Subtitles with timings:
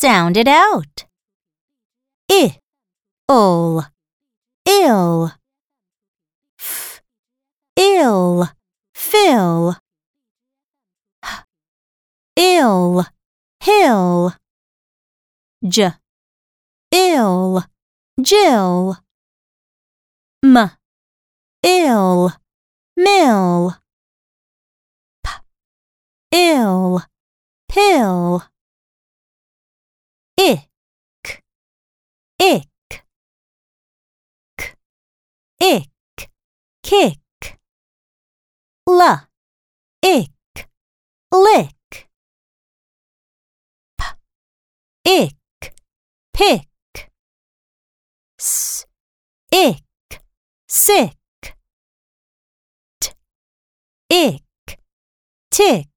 [0.00, 1.06] Sound it out.
[2.30, 2.60] I,
[3.28, 3.84] ul,
[4.64, 5.32] ill.
[6.56, 7.02] F,
[7.74, 8.48] ill,
[8.94, 9.76] fill.
[11.24, 11.30] H,
[12.36, 13.06] ill,
[13.58, 14.34] hill.
[15.66, 15.94] J,
[16.92, 17.64] ill,
[18.22, 18.98] Jill.
[20.44, 20.70] M,
[21.64, 22.32] ill,
[22.96, 23.74] mill.
[25.24, 25.30] P,
[26.30, 27.02] ill,
[27.68, 28.44] pill.
[35.60, 36.30] Ick,
[36.82, 37.18] kick.
[38.86, 39.28] L,
[40.02, 40.68] ick,
[41.32, 42.08] lick.
[43.98, 44.04] P,
[45.04, 45.74] ick,
[46.32, 47.10] pick.
[48.38, 48.86] S,
[49.52, 50.22] ick,
[50.68, 51.16] sick.
[53.00, 53.12] T,
[54.10, 54.78] ick,
[55.50, 55.87] tick.